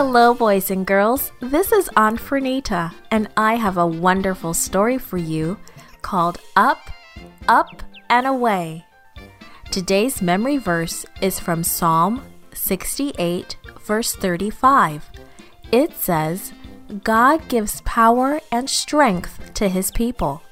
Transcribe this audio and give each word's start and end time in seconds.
Hello, 0.00 0.32
boys 0.32 0.70
and 0.70 0.86
girls. 0.86 1.32
This 1.40 1.72
is 1.72 1.90
Aunt 1.96 2.20
Fernita, 2.20 2.94
and 3.10 3.28
I 3.36 3.56
have 3.56 3.78
a 3.78 3.84
wonderful 3.84 4.54
story 4.54 4.96
for 4.96 5.16
you 5.16 5.58
called 6.02 6.38
Up, 6.54 6.78
Up, 7.48 7.82
and 8.08 8.24
Away. 8.24 8.86
Today's 9.72 10.22
memory 10.22 10.56
verse 10.56 11.04
is 11.20 11.40
from 11.40 11.64
Psalm 11.64 12.22
68, 12.54 13.56
verse 13.80 14.14
35. 14.14 15.10
It 15.72 15.92
says, 15.96 16.52
God 17.02 17.48
gives 17.48 17.80
power 17.80 18.38
and 18.52 18.70
strength 18.70 19.52
to 19.54 19.68
his 19.68 19.90
people. 19.90 20.42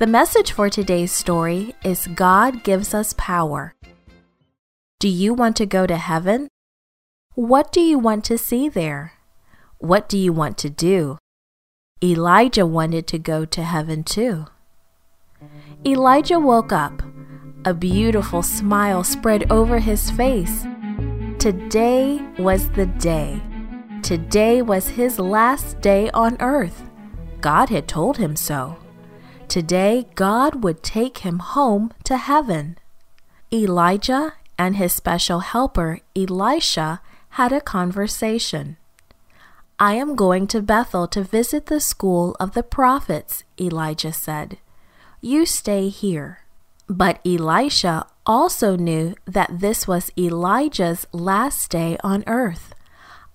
The 0.00 0.08
message 0.08 0.50
for 0.50 0.68
today's 0.68 1.12
story 1.12 1.72
is 1.84 2.08
God 2.16 2.64
gives 2.64 2.94
us 2.94 3.14
power. 3.16 3.76
Do 4.98 5.08
you 5.08 5.34
want 5.34 5.54
to 5.58 5.66
go 5.66 5.86
to 5.86 5.96
heaven? 5.96 6.48
What 7.36 7.70
do 7.70 7.82
you 7.82 7.98
want 7.98 8.24
to 8.24 8.38
see 8.38 8.70
there? 8.70 9.12
What 9.76 10.08
do 10.08 10.16
you 10.16 10.32
want 10.32 10.56
to 10.56 10.70
do? 10.70 11.18
Elijah 12.02 12.64
wanted 12.64 13.06
to 13.08 13.18
go 13.18 13.44
to 13.44 13.62
heaven 13.62 14.04
too. 14.04 14.46
Elijah 15.84 16.40
woke 16.40 16.72
up. 16.72 17.02
A 17.66 17.74
beautiful 17.74 18.42
smile 18.42 19.04
spread 19.04 19.52
over 19.52 19.80
his 19.80 20.10
face. 20.10 20.64
Today 21.38 22.26
was 22.38 22.70
the 22.70 22.86
day. 22.86 23.42
Today 24.00 24.62
was 24.62 24.88
his 24.88 25.18
last 25.18 25.82
day 25.82 26.08
on 26.12 26.38
earth. 26.40 26.88
God 27.42 27.68
had 27.68 27.86
told 27.86 28.16
him 28.16 28.34
so. 28.34 28.78
Today, 29.46 30.06
God 30.14 30.64
would 30.64 30.82
take 30.82 31.18
him 31.18 31.40
home 31.40 31.92
to 32.04 32.16
heaven. 32.16 32.78
Elijah 33.52 34.32
and 34.56 34.76
his 34.76 34.94
special 34.94 35.40
helper, 35.40 36.00
Elisha, 36.16 37.02
had 37.36 37.52
a 37.52 37.60
conversation. 37.60 38.78
I 39.78 39.92
am 39.92 40.16
going 40.16 40.46
to 40.46 40.62
Bethel 40.62 41.06
to 41.08 41.22
visit 41.22 41.66
the 41.66 41.80
school 41.80 42.34
of 42.40 42.52
the 42.52 42.62
prophets, 42.62 43.44
Elijah 43.60 44.14
said. 44.14 44.56
You 45.20 45.44
stay 45.44 45.90
here. 45.90 46.38
But 46.88 47.20
Elisha 47.26 48.06
also 48.24 48.74
knew 48.74 49.14
that 49.26 49.60
this 49.60 49.86
was 49.86 50.10
Elijah's 50.16 51.06
last 51.12 51.70
day 51.70 51.98
on 52.02 52.24
earth. 52.26 52.74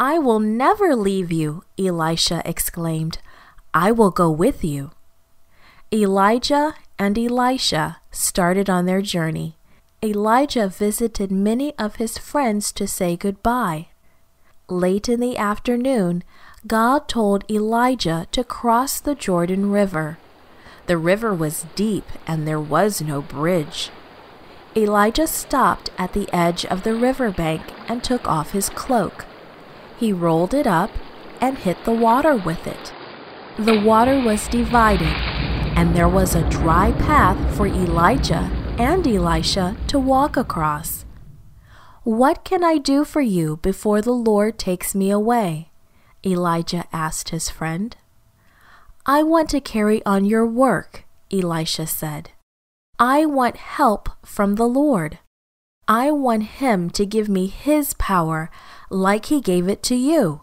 I 0.00 0.18
will 0.18 0.40
never 0.40 0.96
leave 0.96 1.30
you, 1.30 1.62
Elisha 1.78 2.42
exclaimed. 2.44 3.18
I 3.72 3.92
will 3.92 4.10
go 4.10 4.28
with 4.28 4.64
you. 4.64 4.90
Elijah 5.92 6.74
and 6.98 7.16
Elisha 7.16 8.00
started 8.10 8.68
on 8.68 8.86
their 8.86 9.02
journey. 9.02 9.56
Elijah 10.04 10.68
visited 10.68 11.30
many 11.30 11.72
of 11.78 11.96
his 11.96 12.18
friends 12.18 12.72
to 12.72 12.86
say 12.86 13.16
goodbye. 13.16 13.88
Late 14.70 15.10
in 15.10 15.20
the 15.20 15.36
afternoon, 15.36 16.24
God 16.66 17.06
told 17.06 17.44
Elijah 17.50 18.26
to 18.32 18.42
cross 18.42 18.98
the 18.98 19.14
Jordan 19.14 19.70
River. 19.70 20.16
The 20.86 20.96
river 20.96 21.34
was 21.34 21.66
deep 21.74 22.06
and 22.26 22.48
there 22.48 22.60
was 22.60 23.02
no 23.02 23.20
bridge. 23.20 23.90
Elijah 24.74 25.26
stopped 25.26 25.90
at 25.98 26.14
the 26.14 26.32
edge 26.32 26.64
of 26.64 26.82
the 26.82 26.94
river 26.94 27.30
bank 27.30 27.60
and 27.88 28.02
took 28.02 28.26
off 28.26 28.52
his 28.52 28.70
cloak. 28.70 29.26
He 29.98 30.14
rolled 30.14 30.54
it 30.54 30.66
up 30.66 30.90
and 31.42 31.58
hit 31.58 31.84
the 31.84 31.92
water 31.92 32.34
with 32.34 32.66
it. 32.66 32.94
The 33.58 33.78
water 33.78 34.18
was 34.18 34.48
divided, 34.48 35.14
and 35.76 35.94
there 35.94 36.08
was 36.08 36.34
a 36.34 36.48
dry 36.48 36.92
path 36.92 37.54
for 37.54 37.66
Elijah 37.66 38.50
and 38.78 39.06
Elisha 39.06 39.76
to 39.88 39.98
walk 39.98 40.38
across. 40.38 41.03
What 42.04 42.44
can 42.44 42.62
I 42.62 42.76
do 42.76 43.02
for 43.04 43.22
you 43.22 43.56
before 43.62 44.02
the 44.02 44.12
Lord 44.12 44.58
takes 44.58 44.94
me 44.94 45.10
away? 45.10 45.70
Elijah 46.24 46.84
asked 46.92 47.30
his 47.30 47.48
friend. 47.48 47.96
I 49.06 49.22
want 49.22 49.48
to 49.50 49.60
carry 49.60 50.04
on 50.04 50.26
your 50.26 50.46
work, 50.46 51.04
Elisha 51.32 51.86
said. 51.86 52.30
I 52.98 53.24
want 53.24 53.56
help 53.56 54.10
from 54.22 54.54
the 54.54 54.68
Lord. 54.68 55.18
I 55.88 56.10
want 56.10 56.60
Him 56.60 56.90
to 56.90 57.04
give 57.04 57.28
me 57.28 57.46
His 57.46 57.94
power 57.94 58.50
like 58.88 59.26
He 59.26 59.40
gave 59.40 59.68
it 59.68 59.82
to 59.84 59.94
you. 59.94 60.42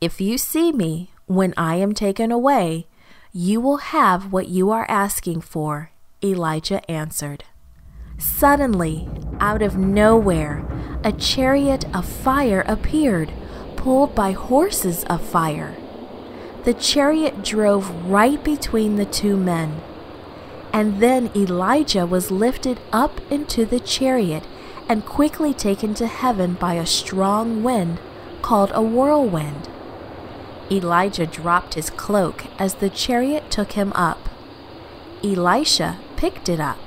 If 0.00 0.20
you 0.20 0.36
see 0.36 0.72
me 0.72 1.10
when 1.26 1.54
I 1.56 1.76
am 1.76 1.94
taken 1.94 2.32
away, 2.32 2.86
you 3.32 3.60
will 3.60 3.78
have 3.78 4.32
what 4.32 4.48
you 4.48 4.70
are 4.70 4.86
asking 4.90 5.42
for, 5.42 5.92
Elijah 6.22 6.90
answered. 6.90 7.44
Suddenly, 8.18 9.08
out 9.40 9.62
of 9.62 9.76
nowhere, 9.76 10.64
a 11.04 11.12
chariot 11.12 11.84
of 11.94 12.06
fire 12.06 12.64
appeared, 12.66 13.32
pulled 13.76 14.14
by 14.14 14.32
horses 14.32 15.04
of 15.04 15.20
fire. 15.20 15.76
The 16.64 16.74
chariot 16.74 17.42
drove 17.42 17.90
right 18.08 18.42
between 18.42 18.96
the 18.96 19.04
two 19.04 19.36
men. 19.36 19.80
And 20.72 21.00
then 21.00 21.30
Elijah 21.34 22.06
was 22.06 22.30
lifted 22.30 22.80
up 22.92 23.20
into 23.30 23.66
the 23.66 23.80
chariot 23.80 24.44
and 24.88 25.04
quickly 25.04 25.52
taken 25.52 25.94
to 25.94 26.06
heaven 26.06 26.54
by 26.54 26.74
a 26.74 26.86
strong 26.86 27.62
wind 27.62 27.98
called 28.40 28.70
a 28.72 28.82
whirlwind. 28.82 29.68
Elijah 30.70 31.26
dropped 31.26 31.74
his 31.74 31.90
cloak 31.90 32.44
as 32.58 32.74
the 32.74 32.88
chariot 32.88 33.50
took 33.50 33.72
him 33.72 33.92
up. 33.94 34.28
Elisha 35.22 35.98
picked 36.16 36.48
it 36.48 36.60
up 36.60 36.78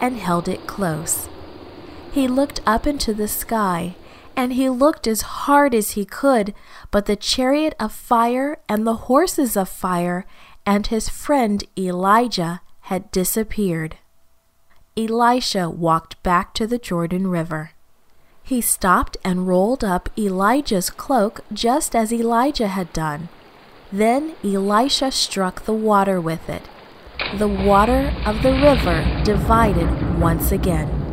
and 0.00 0.18
held 0.18 0.48
it 0.48 0.66
close. 0.66 1.28
He 2.14 2.28
looked 2.28 2.60
up 2.64 2.86
into 2.86 3.12
the 3.12 3.26
sky, 3.26 3.96
and 4.36 4.52
he 4.52 4.68
looked 4.68 5.08
as 5.08 5.22
hard 5.22 5.74
as 5.74 5.90
he 5.98 6.04
could, 6.04 6.54
but 6.92 7.06
the 7.06 7.16
chariot 7.16 7.74
of 7.80 7.90
fire 7.90 8.58
and 8.68 8.86
the 8.86 9.10
horses 9.10 9.56
of 9.56 9.68
fire 9.68 10.24
and 10.64 10.86
his 10.86 11.08
friend 11.08 11.64
Elijah 11.76 12.60
had 12.82 13.10
disappeared. 13.10 13.96
Elisha 14.96 15.68
walked 15.68 16.22
back 16.22 16.54
to 16.54 16.68
the 16.68 16.78
Jordan 16.78 17.26
River. 17.26 17.72
He 18.44 18.60
stopped 18.60 19.16
and 19.24 19.48
rolled 19.48 19.82
up 19.82 20.08
Elijah's 20.16 20.90
cloak 20.90 21.40
just 21.52 21.96
as 21.96 22.12
Elijah 22.12 22.68
had 22.68 22.92
done. 22.92 23.28
Then 23.90 24.36
Elisha 24.44 25.10
struck 25.10 25.64
the 25.64 25.74
water 25.74 26.20
with 26.20 26.48
it. 26.48 26.62
The 27.38 27.48
water 27.48 28.14
of 28.24 28.44
the 28.44 28.52
river 28.52 29.02
divided 29.24 30.20
once 30.20 30.52
again. 30.52 31.03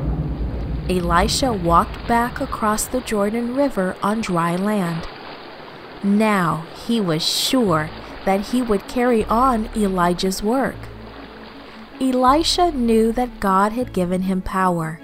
Elisha 0.91 1.53
walked 1.53 2.07
back 2.07 2.41
across 2.41 2.85
the 2.85 3.01
Jordan 3.01 3.55
River 3.55 3.95
on 4.03 4.21
dry 4.21 4.55
land. 4.55 5.07
Now 6.03 6.65
he 6.85 6.99
was 6.99 7.23
sure 7.23 7.89
that 8.25 8.47
he 8.47 8.61
would 8.61 8.87
carry 8.87 9.23
on 9.25 9.69
Elijah's 9.75 10.43
work. 10.43 10.75
Elisha 11.99 12.71
knew 12.71 13.11
that 13.13 13.39
God 13.39 13.71
had 13.71 13.93
given 13.93 14.23
him 14.23 14.41
power 14.41 14.99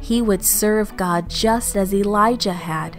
he 0.00 0.22
would 0.22 0.44
serve 0.44 0.96
God 0.96 1.28
just 1.28 1.76
as 1.76 1.92
Elijah 1.92 2.52
had. 2.52 2.98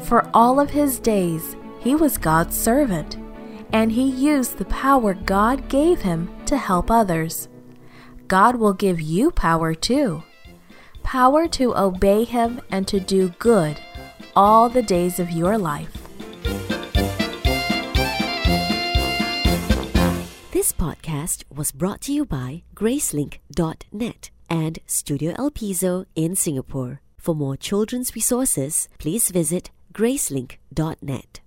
For 0.00 0.28
all 0.32 0.60
of 0.60 0.70
his 0.70 0.98
days, 0.98 1.56
he 1.80 1.94
was 1.94 2.18
God's 2.18 2.56
servant, 2.56 3.16
and 3.72 3.92
he 3.92 4.08
used 4.08 4.58
the 4.58 4.64
power 4.66 5.14
God 5.14 5.68
gave 5.68 6.02
him 6.02 6.30
to 6.46 6.56
help 6.56 6.90
others. 6.90 7.48
God 8.28 8.56
will 8.56 8.72
give 8.72 9.00
you 9.00 9.30
power 9.30 9.74
too 9.74 10.22
power 11.10 11.48
to 11.48 11.76
obey 11.76 12.22
him 12.22 12.60
and 12.70 12.86
to 12.86 13.00
do 13.00 13.30
good 13.40 13.80
all 14.36 14.68
the 14.68 14.80
days 14.80 15.18
of 15.18 15.28
your 15.28 15.58
life. 15.58 15.92
This 20.52 20.70
podcast 20.70 21.42
was 21.52 21.72
brought 21.72 22.00
to 22.02 22.12
you 22.12 22.24
by 22.24 22.62
Gracelink.net 22.76 24.30
and 24.48 24.78
Studio 24.86 25.34
El 25.36 25.50
Piso 25.50 26.04
in 26.14 26.36
Singapore. 26.36 27.00
For 27.18 27.34
more 27.34 27.56
children's 27.56 28.14
resources, 28.14 28.88
please 29.00 29.30
visit 29.30 29.72
gracelink.net. 29.92 31.40